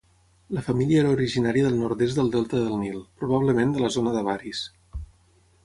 [0.57, 4.67] La família era originària del nord-est del delta del Nil, probablement de la zona d'Avaris.